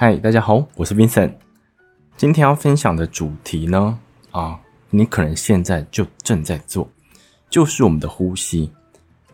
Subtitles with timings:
[0.00, 1.32] 嗨，大家好，我是 Vincent。
[2.16, 3.98] 今天要分享的主题呢，
[4.30, 4.56] 啊，
[4.90, 6.88] 你可能现在就正在做，
[7.50, 8.70] 就是我们的呼吸。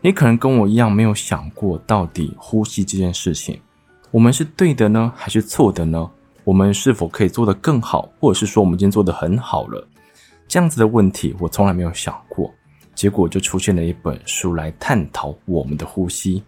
[0.01, 3.61] 你可能跟我一样没有想过，到底呼吸这件事情，
[4.09, 6.09] 我们是对的呢，还是错的呢？
[6.43, 9.87] 我们是否可以做得更好，或者是说我们已经做得很好了？
[10.47, 12.51] 这样子的问题，我从来没有想过。
[12.95, 16.41] 结果就出现了一本书来探讨我们的呼吸。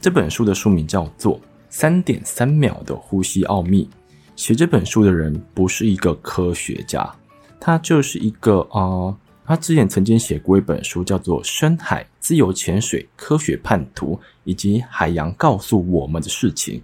[0.00, 1.40] 这本书的书名叫做。
[1.76, 3.90] 三点三秒的呼吸奥秘。
[4.36, 7.12] 写这本书的人不是一个科学家，
[7.58, 9.12] 他就是一个啊、
[9.44, 16.80] 他之前曾经写过一本书，叫做《深海自由潜水科学叛徒》，以及海洋告诉我们的事情。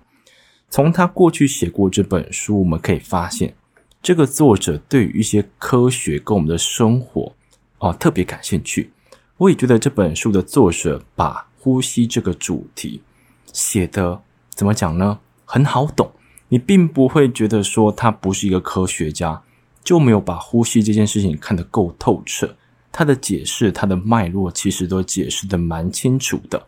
[0.69, 3.55] 从他过去写过这本书，我们可以发现，
[4.03, 7.33] 这个作者对于一些科学跟我们的生活
[7.79, 8.91] 啊、特别感兴趣。
[9.37, 13.01] 我也觉得这本书的作者把呼吸这个主题
[13.53, 14.21] 写得。
[14.61, 15.19] 怎么讲呢？
[15.47, 16.13] 很好懂，
[16.49, 19.41] 你并不会觉得说他不是一个科学家，
[19.83, 22.55] 就没有把呼吸这件事情看得够透彻。
[22.93, 26.67] 他的解释，他的脉络，其实都解释得蛮清楚的。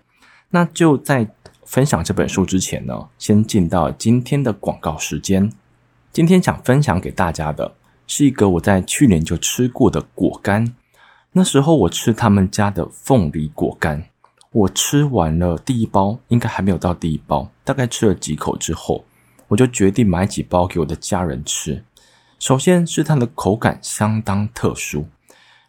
[0.48, 1.28] 那就在
[1.66, 5.52] 分享这本书之前呢，先进到今天的广告时间。
[6.14, 7.74] 今天想分享给大家的
[8.06, 10.74] 是一个我在去年就吃过的果干，
[11.32, 14.02] 那时候我吃他们家的凤梨果干。
[14.53, 19.03] 我吃完了第一包，应该还没有到第一包，大概吃了几口之后，
[19.48, 21.83] 我就决定买几包给我的家人吃。
[22.39, 25.06] 首先是它的口感相当特殊，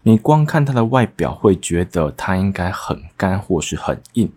[0.01, 4.29] 你光看它的外表会觉得它应该很干或是很硬，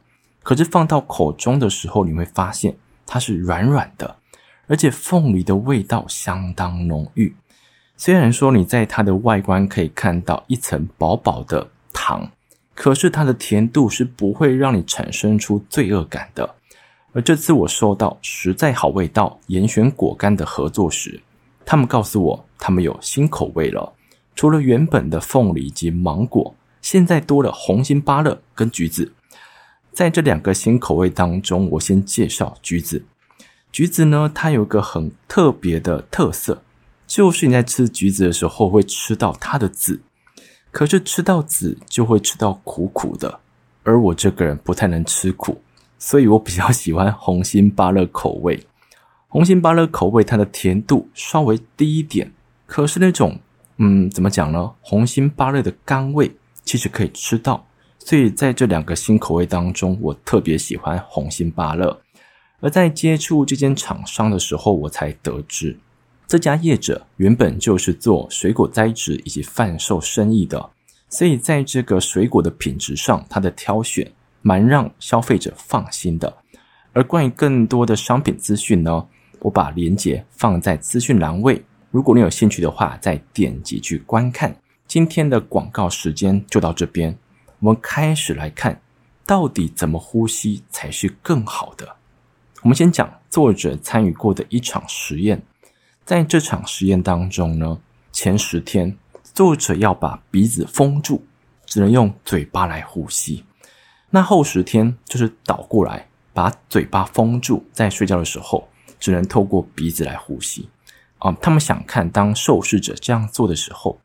[0.44, 4.14] 可是放到口中的时候，你会发现它是软软的，
[4.69, 7.34] 而且凤梨的味道相当浓郁。
[7.97, 12.31] 虽然说你在它的外观可以看到一层薄薄的糖。
[12.77, 16.55] 可是它的甜度是不会让你产生出罪恶感的。
[17.12, 21.19] 而这次我收到实在好味道严选果干的合作时，
[21.64, 23.94] 他们告诉我他们有新口味了，
[24.34, 29.10] 除了原本的凤梨及芒果，现在多了红心芭乐跟橘子。
[29.93, 33.03] 在这两个新口味当中，我先介绍橘子。
[33.72, 36.62] 橘子呢，它有个很特别的特色，
[37.06, 40.03] 就是你在吃橘子的时候会吃到它的籽。
[40.76, 43.41] 可是吃到籽就会吃到苦苦的，
[43.82, 45.59] 而我这个人不太能吃苦，
[45.98, 48.62] 所以我比较喜欢红心芭乐口味。
[49.26, 52.31] 红心芭乐口味它的甜度稍微低一点，
[52.66, 53.38] 可是那种
[53.78, 54.70] 嗯，怎么讲呢？
[54.82, 56.31] 红心芭乐的甘味
[56.62, 57.66] 其实可以吃到，
[57.98, 61.98] 所以在这两个新口味当中，我特别喜欢红心芭乐。
[62.60, 65.78] 而在接触这间厂商的时候，我才得知。
[66.28, 70.70] 这家业者原本就是做水果栽植以及贩售生意的，
[71.09, 74.10] 所以在这个水果的品质上，它的挑选
[74.42, 76.37] 蛮让消费者放心的。
[76.92, 79.06] 而关于更多的商品资讯呢，
[79.38, 84.56] 我把链接放在资讯栏位，如果你有兴趣的话，再点击去观看。
[84.88, 87.16] 今天的广告时间就到这边，
[87.60, 88.81] 我们开始来看，
[89.25, 91.97] 到底怎么呼吸才是更好的。
[92.62, 95.41] 我们先讲作者参与过的一场实验。
[96.06, 97.77] 在这场实验当中呢，
[98.12, 98.97] 前十天
[99.34, 101.21] 作者要把鼻子封住，
[101.67, 103.44] 只能用嘴巴来呼吸。
[104.09, 108.69] 那后十天就是倒过来，把嘴巴封住，在睡觉的时候
[109.00, 110.69] 只能透过鼻子来呼吸。
[111.19, 113.99] 啊、他们想看当受试者这样做的时候，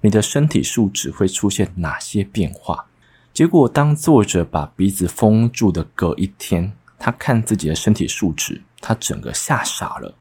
[0.00, 2.86] 你的身体素质会出现哪些变化？
[3.34, 10.14] 结果当作者把鼻子封住的隔一天，他看自己的身体素质，他整个吓傻了。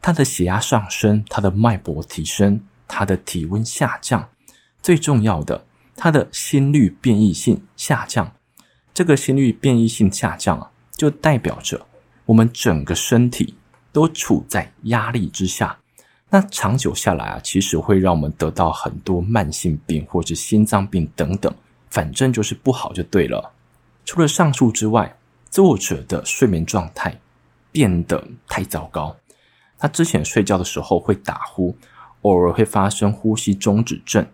[0.00, 4.28] 他的血压上升，他的脉搏提升，他的体温下降，
[4.82, 5.64] 最重要的，
[5.96, 8.32] 他的心率变异性下降。
[8.94, 11.86] 这个心率变异性下降啊，就代表着
[12.26, 13.54] 我们整个身体
[13.92, 15.78] 都处在压力之下。
[16.30, 21.52] 那长久下来啊，其实会让我们得到很多慢性病或者心脏病等等，
[21.90, 23.52] 反正就是不好就对了。
[24.04, 25.16] 除了上述之外，
[25.50, 27.18] 作者的睡眠状态
[27.72, 29.16] 变得太糟糕。
[29.78, 31.76] 他之前睡觉的时候会打呼，
[32.22, 34.26] 偶尔会发生呼吸中止症。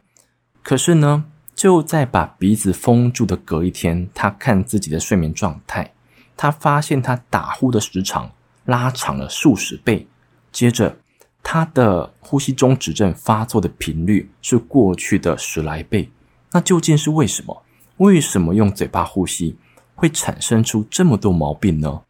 [0.62, 1.24] 可是呢，
[1.54, 5.92] 就在把鼻子封住的隔一天，他看自己的睡眠状态，
[6.36, 8.32] 他发现他打呼的时长
[8.64, 10.06] 拉长了数十倍。
[10.50, 10.96] 接着，
[11.42, 16.10] 他的呼吸中止症发作的频率是过去的十来倍。
[16.52, 17.62] 那究竟是为什么？
[17.98, 19.56] 为什么用嘴巴呼吸
[19.94, 22.00] 会产生出这么多毛病呢？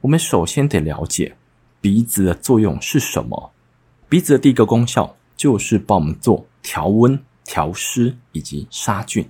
[0.00, 1.36] 我们首先得了解。
[1.80, 3.52] 鼻子的作用是什么？
[4.08, 9.28] 鼻子的第一个功效就是帮我们做调温、调湿以及杀菌。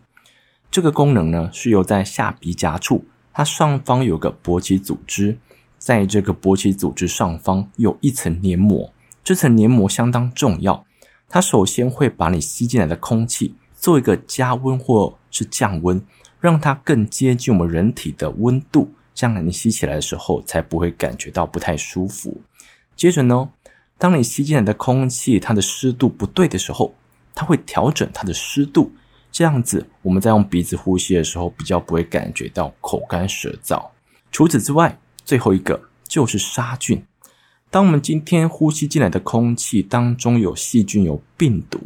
[0.70, 5.38] 这个功能呢，是由在下鼻夹处，它上方有个勃起组织，
[5.79, 8.93] 在这个勃起组织上方有一层黏膜，
[9.23, 10.85] 这层黏膜相当重要。
[11.29, 16.03] 它首先会把你吸进来的空气做一个加温或是降温，
[16.41, 22.41] 让它更接近我们人体的温度，这样你吸起来的时候才不会感觉到不太舒服。
[22.97, 23.49] 接着呢，
[23.99, 26.95] 当你吸进来的空气它的湿度不对的时候，
[27.35, 28.93] 它会调整它的湿度，
[29.31, 33.89] 这样子我们在用鼻子呼吸的时候比较不会感觉到口干舌燥。
[34.33, 37.03] 除此之外，最后一个就是杀菌。
[37.71, 41.79] 当我们今天呼吸进来的空气当中有细菌、有病毒，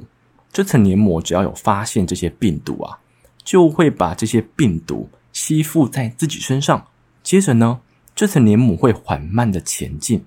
[0.52, 2.98] 这层黏膜只要有发现这些病毒啊，
[3.44, 6.86] 就会把这些病毒吸附在自己身上。
[7.24, 7.80] 接着呢，
[8.14, 10.24] 这层黏膜会缓慢的前进，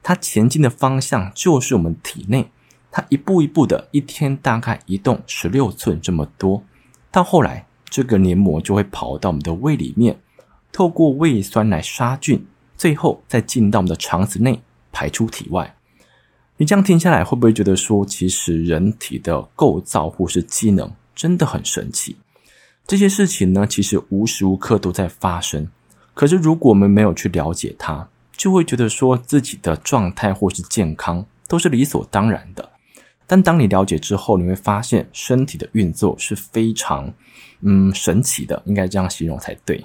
[0.00, 2.48] 它前进的方向就是我们体内，
[2.92, 6.62] 它一步一步的，一天大概移动十六寸这么多。
[7.10, 10.20] 到后来，这个黏膜就会跑到我们的胃里面，
[10.70, 14.62] 透过胃酸来杀菌，最后再进到我们的肠子内。
[14.96, 15.74] 排出体外，
[16.56, 22.14] 你这样听下来，会不会觉得说，其实人体的构造或是机能真的很神奇？
[22.86, 25.68] 这些事情呢，其实无时无刻都在发生。
[26.14, 32.70] 可是如果我们没有去了解它，就会觉得说自己的状态或是健康都是理所当然的。
[33.26, 37.12] 但当你了解之后，你会发现身体的运作是非常
[37.60, 39.84] 嗯神奇的，应该这样形容才对。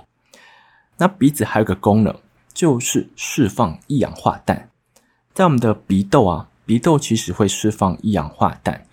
[0.98, 2.14] 那鼻子还有个功能，
[2.54, 4.70] 就是释放一氧化氮。
[5.34, 8.86] 在我们的鼻窦啊，鼻窦其实会释放一氧化氮。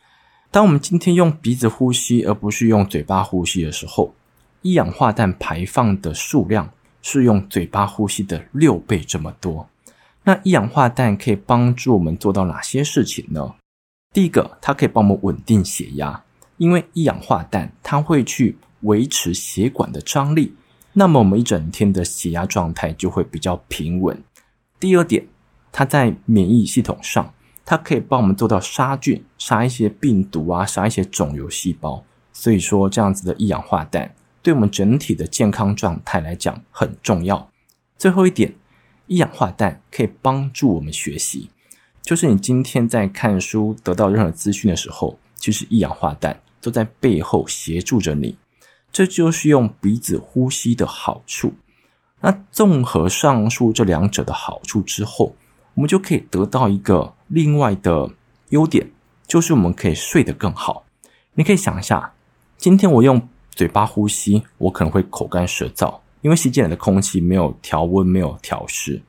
[0.52, 4.14] 当我们今天用鼻子呼吸，而不是用嘴巴呼吸的时候，
[4.62, 6.70] 一氧化氮排放的数量
[7.08, 9.68] 是用嘴巴呼吸的六倍这么多。
[10.24, 13.54] 那一氧化氮可以帮助我们做到哪些事情呢？
[14.12, 16.24] 第一个，它可以帮我们稳定血压，
[16.56, 20.54] 因为一氧化氮它会去维持血管的张力，
[20.94, 24.22] 那么我们一整天的血压状态就会比较平稳。
[24.80, 25.26] 第二点。
[25.78, 32.02] 它在免疫系统上，它可以帮我们做到杀菌，杀一些病毒啊，杀一些肿瘤细胞。
[32.32, 34.14] 所以说，这样子的一氧化氮
[34.46, 37.50] 对我们整体的健康状态来讲很重要。
[37.98, 38.54] 最后一点，
[39.08, 41.50] 一氧化氮可以帮助我们学习，
[42.00, 48.38] 就是你今天在看书得到任何资讯的时候，其实一氧化氮都在背后协助着你。
[48.92, 51.54] 这就是用鼻子呼吸的好处。
[52.20, 55.34] 那综合上述这两者的好处之后，
[55.74, 58.12] 我们就可以得到一个另外的
[58.50, 58.92] 优点，
[59.26, 60.84] 就是我们可以睡得更好。
[61.34, 62.12] 你可以想一下，
[62.56, 69.02] 今天我用嘴巴呼吸，我可能会口干舌燥，因为吸进来的空气没有调温、没有调湿，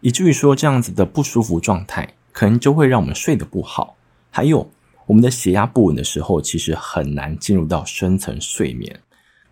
[0.00, 3.96] 以至于说这样子的不舒服状态，可能就会让我们睡得不好。
[4.30, 4.70] 还有，
[5.04, 9.00] 我们的血压不稳的时候，其实很难进入到深层睡眠。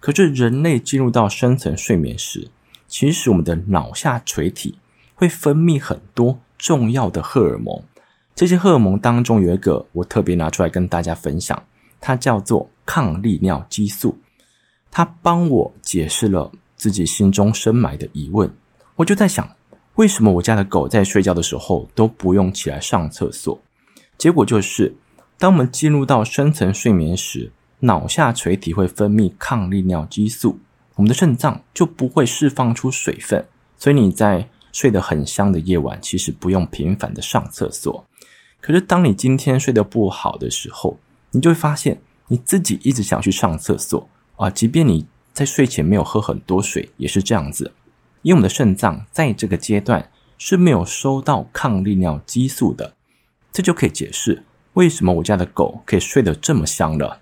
[0.00, 2.48] 可是人类进入到深层睡眠时，
[2.86, 4.78] 其实我们的脑下垂体
[5.14, 6.38] 会分泌很多。
[6.58, 7.84] 重要的荷尔蒙，
[8.34, 11.62] 这些荷尔蒙当中有一个我特别拿出来跟大家分享，
[12.00, 14.18] 它叫做抗利尿激素。
[14.90, 18.50] 他帮我解释了自己心中深埋的疑问。
[18.96, 19.48] 我就在想，
[19.94, 23.60] 为什么我家的狗在睡觉的时候都不用起来上厕所？
[24.16, 24.94] 结果就是，
[25.38, 30.58] 当我们进入到深层睡眠时，脑下垂体会分泌抗利尿激素，
[30.96, 33.46] 我们的肾脏就不会释放出水分，
[33.76, 34.48] 所以你在。
[34.70, 38.04] 睡得很香的夜晚，其实不用频繁的上厕所。
[38.60, 40.98] 可是，当你今天睡得不好的时候，
[41.30, 44.08] 你就会发现你自己一直想去上厕所
[44.38, 44.48] 啊。
[44.50, 47.72] 即便你在睡前没有喝很多水，也是这样子。
[48.22, 52.94] 因为我们的肾脏在这个阶段是没有收到抗利尿激素的，
[53.52, 57.20] 这就可以解释为什么我家的狗可以睡得这么香了。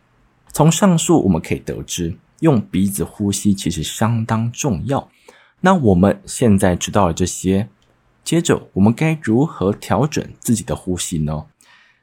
[0.52, 5.10] 从上述我们可以得知，用鼻子呼吸其实相当重要。
[5.60, 7.68] 那我们现在知道了这些，
[8.24, 11.46] 接着我们该如何调整自己的呼吸呢？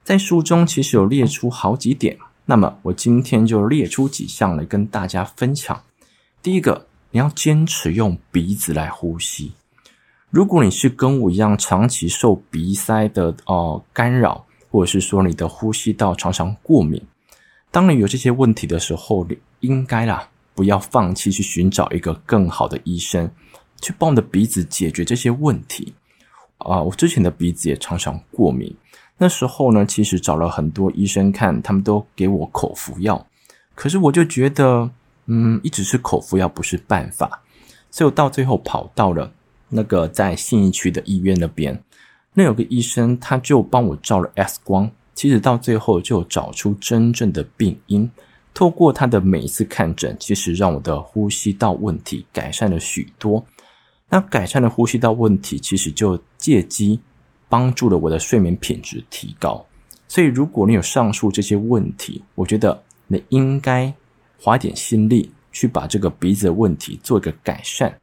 [0.03, 5.83] 在书中其实有列出好几点，那么我今天就列出几项来跟大家分享。
[6.41, 9.53] 第一个，你要坚持用鼻子来呼吸。
[10.29, 17.01] 如果你是跟我一样长期受鼻塞的哦、呃、干扰，或者是说你的呼吸道常常过敏，
[17.71, 23.29] 当你有这些问题的时候，你应该啦，不要放弃去寻找一个更好的医生。
[23.81, 25.93] 去帮你的鼻子解决这些问题
[26.59, 26.81] 啊！
[26.81, 28.73] 我之前的鼻子也常常过敏，
[29.17, 33.25] 那时候呢，其实找了很多医生看，他们都给我口服药，
[33.75, 34.89] 可是我就觉得，
[35.27, 37.41] 嗯，一直吃口服药不是办法，
[37.89, 39.32] 所以我到最后跑到了
[39.70, 41.82] 那个在信义区的医院那边，
[42.34, 48.10] 那有个医生他就帮我照了 X 光，其实到最后就找出真正的病因。
[48.55, 53.43] 透过他的每一次看诊，其实让我的呼吸道问题改善了许多。
[54.10, 57.00] 那改善了呼吸道问题，其实就借机
[57.53, 59.63] 帮助了我的睡眠品质提高。
[60.07, 63.93] 所以，如果你有上述这些问题，我觉得你应该
[64.41, 67.95] 花点心力去把这个鼻子的问题做一个改善。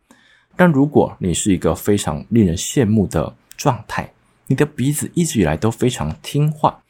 [0.55, 4.09] 但如果你是一个非常令人羡慕的状态，
[4.47, 6.81] 你的鼻子一直以来都非常听话，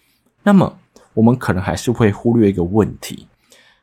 [0.43, 0.79] 那么
[1.15, 3.27] 我们可能还是会忽略一个问题，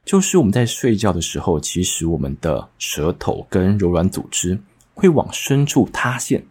[0.05, 4.59] 就是我们在睡觉的时候，其实我们的舌头跟柔软组织
[4.93, 6.45] 会往深处塌陷，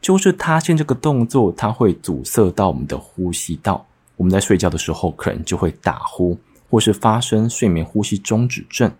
[0.00, 3.86] 就是塌陷这个动作，它会阻塞到我们的呼吸道。
[4.16, 6.38] 我们在睡觉的时候，可能就会打呼，
[6.68, 8.90] 或是发生睡眠呼吸中止症。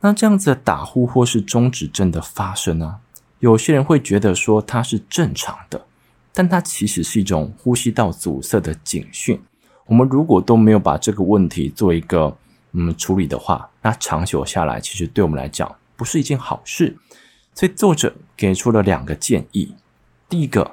[0.00, 2.96] 那这样子的打呼或是中止症的发生呢，
[3.40, 5.84] 有些人会觉得说它是正常的，
[6.32, 9.40] 但它其实是一种呼吸道阻塞的警讯。
[9.86, 12.36] 我们如果都没有把这个问题做一个
[12.72, 16.96] 嗯处理的话，那长久下来，其实对我们来讲不是一件好事。
[17.54, 19.74] 所以作者给出了两个建议：
[20.28, 20.72] 第一个，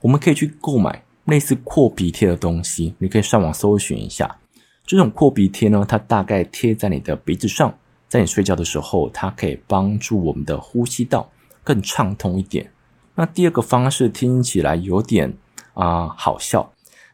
[0.00, 1.04] 我们可以去购买。
[1.26, 4.38] 类似扩鼻贴的东西，你可以上网搜寻一下。
[4.84, 7.72] 这种扩鼻贴呢，它大概贴在你的鼻子上，
[8.08, 11.30] 在你睡觉的时候，它可以帮助我们的呼吸道
[11.62, 12.72] 更畅通一点。
[13.14, 15.32] 那第二个方式听起来有点
[15.74, 16.72] 啊、好笑，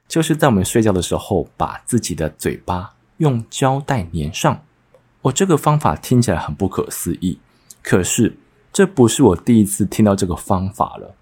[0.08, 4.64] 就是在我们睡觉的时候，把自己的嘴巴用胶带粘上。
[5.20, 7.38] 哦，这个方法听起来很不可思议，
[7.82, 8.38] 可是
[8.72, 11.14] 这不是我第一次听到这个方法了。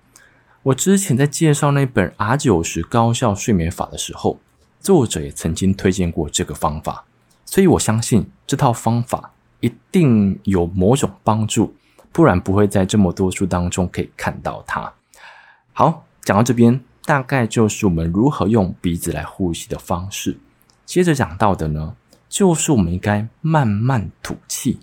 [0.66, 4.40] 我之前在介绍那本 R90 高效睡眠法的时候，
[4.80, 7.04] 作者也曾经推荐过这个方法，
[7.44, 9.30] 所以我相信这套方法
[9.60, 11.76] 一定有某种帮助，
[12.10, 14.92] 不然不会在这么多书当中可以看到它。
[15.72, 20.36] 好，讲到这边，大概就是我们如何用鼻子来呼吸的方式。
[20.84, 21.94] 接着讲到的呢，
[22.28, 24.80] 就是我们应该慢慢吐气。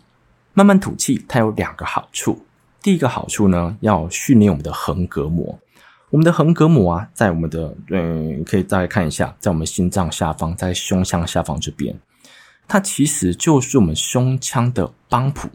[0.53, 2.45] 慢慢吐气，它有两个好处。
[2.81, 5.59] 第一个好处呢，要训练我们的横膈膜。
[6.13, 11.99] 我们的横膈膜啊，在我们的嗯，可以大概看一下，在我们心脏下方，在胸腔下方这边，
[12.67, 15.49] 它其实就是我们胸腔的帮浦。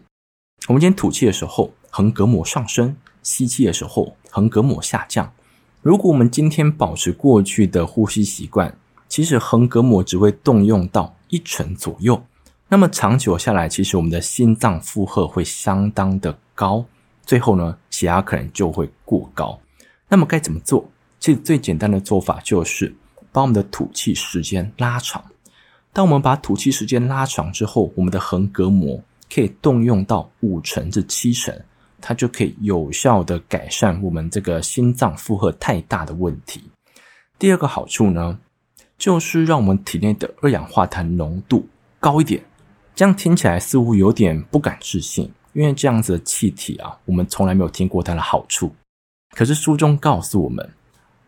[0.66, 5.32] 我们今天吐气的时候，横膈膜上升；吸气的时候，横膈膜下降。
[5.80, 8.76] 如果我们今天保持过去的呼吸习惯，
[9.08, 12.20] 其实横膈膜只会动用到一成左右。
[12.66, 16.84] 那么长久下来，其实我们的心脏负荷会相当的高，
[17.24, 19.60] 最后呢，血压可能就会过高。
[20.08, 20.90] 那么该怎么做？
[21.20, 22.94] 其实最简单的做法就是
[23.32, 25.24] 把我们的吐气时间拉长。
[25.92, 31.60] 当我们把吐气时间拉长之后，我们的横膈膜可以动用到五成至七成，
[32.00, 36.62] 它就可以有效的改善我们这个心脏负荷太大的问题。
[37.38, 38.38] 第二个好处呢，
[38.96, 41.66] 就是让我们体内的二氧化碳浓度
[41.98, 42.42] 高一点。
[42.94, 48.72] 这样听起来似乎有点不敢置信，因为这样子的气体啊，我们从来没有听过它的好处。
[49.32, 50.70] 可是书中告诉我们，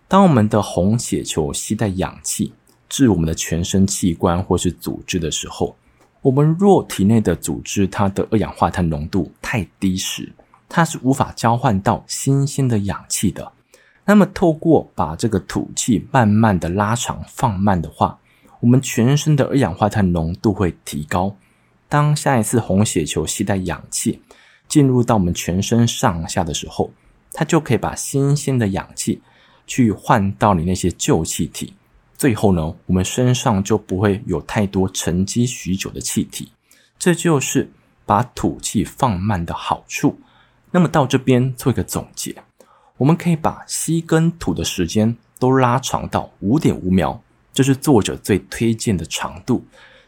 [0.08, 2.52] 当我们的红血球携带氧气
[2.88, 5.76] 至我们的全身器官或是组织的时候，
[6.22, 10.32] 我们若体内的组织它的二氧化碳浓度太低时，
[10.68, 13.52] 它是无法交换到新鲜的氧气的。
[14.06, 18.18] 那么，透过把这个吐气慢慢的拉长放慢的话，
[18.58, 21.36] 我们全身的二氧化碳浓度会提高。
[21.88, 24.20] 当下一次红血球携带氧气
[24.66, 26.90] 进入到我们全身上下的时候，
[27.32, 29.22] 它就可以把新鲜的氧气
[29.66, 31.74] 去换到你那些旧气体，
[32.16, 36.52] 最后呢，我们身上就不会有太多沉积许久的气体。
[36.98, 37.70] 这就是
[38.04, 40.18] 把吐气放慢的好处。
[40.72, 42.34] 那么到这边做一个总结，
[42.96, 47.22] 我们可以把吸跟吐的时间都拉长到五点五秒，
[47.52, 49.64] 这是作者最推荐的长度。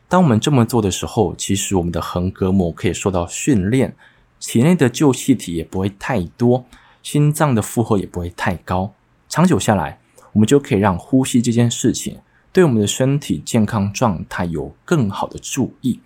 [0.08, 3.96] 当我们这么做的时候，其实我们的横膈膜可以受到训练，
[4.38, 6.66] 体内的旧气体也不会太多。
[7.02, 8.92] 心脏的负荷也不会太高，
[9.28, 9.98] 长久下来，
[10.32, 12.18] 我们就可以让呼吸这件事情
[12.52, 16.00] 对我们的身体健康状态有更好的注意。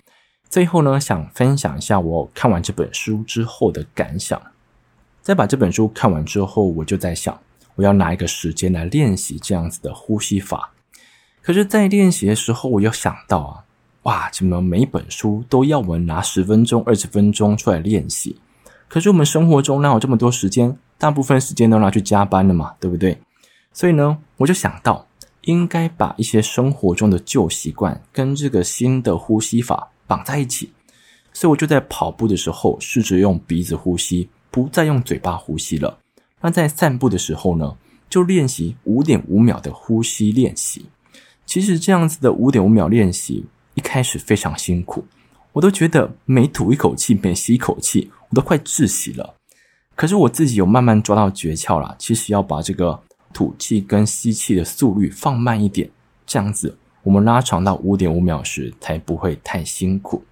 [0.49, 4.41] 最后呢，想分享一下我看完这本书之后的感想。
[5.21, 7.37] 在把这本书看完之后，我就在想，
[7.75, 10.73] 我要拿一个时间来练习这样子的呼吸法。
[11.43, 13.65] 可是，在练习的时候，我又想到啊，
[14.05, 18.41] 哇，怎么每一本书都要我们拿十分钟、二十分钟出来练习？
[18.88, 20.79] 可是我们生活中哪有这么多时间？
[20.99, 23.19] 大部分时间都拿去加班了嘛，对不对？
[23.73, 25.07] 所以呢，我就想到
[25.43, 30.73] 应该把一些生活中的旧习惯跟这个新的呼吸法绑在一起。
[31.33, 35.99] 所以我就在跑步的时候试着用鼻子呼吸，不再用嘴巴呼吸了。
[36.41, 37.76] 那在散步的时候呢，
[38.09, 40.87] 就练习五点五秒的呼吸练习。
[41.45, 45.05] 其实这样子的五点五秒练习一开始非常辛苦，
[45.53, 49.36] 我都觉得每吐一口气，每吸一口气，我都快窒息了。
[49.97, 53.00] 可是我自己有慢慢抓到诀窍啦，其实要把这个
[53.33, 55.91] 吐气跟吸气的速率放慢一点，
[56.26, 60.23] 这样子我们拉长到五点五秒时才不会太辛苦。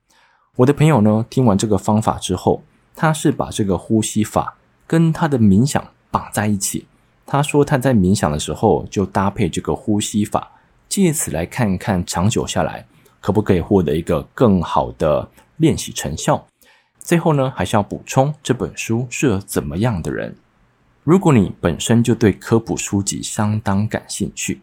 [0.56, 2.62] 我的朋友呢，听完这个方法之后，
[2.94, 4.56] 他是把这个呼吸法
[4.86, 6.86] 跟他的冥想绑在一起。
[7.26, 10.52] 他说他在冥想的时候就搭配这个呼吸法，
[10.90, 12.86] 借此来看看长久下来
[13.18, 16.46] 可不可以获得一个更好的练习成效。
[17.04, 20.34] 最后呢，还是要补充这本书适合怎么样的人？
[21.02, 24.62] 如果你本身就对科普书籍相当感兴趣，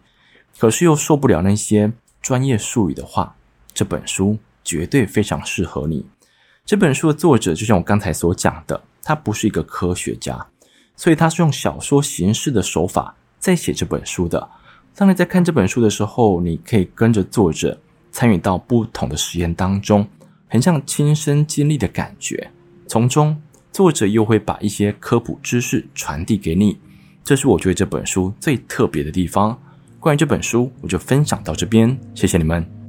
[0.57, 3.35] 可是又受不了那些专业术语的话，
[3.75, 6.03] 这本书绝对非常适合你。
[6.65, 10.47] 这本书的作者就像我刚才所讲的，他不是一个科学家，
[10.95, 14.49] 所以他是用小说形式的手法在写这本书的。
[14.95, 17.79] 当你在看这本书的时候，你可以跟着作者
[18.11, 20.07] 参与到不同的实验当中。
[20.51, 22.51] 很像亲身经历的感觉，
[22.85, 23.41] 从中
[23.71, 26.77] 作者又会把一些科普知识传递给你，
[27.23, 29.57] 这是我觉得这本书最特别的地方。
[29.97, 32.80] 关于这本书，我就分享到这边，谢谢你们。